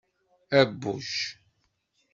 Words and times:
Abbuc. 0.59 1.11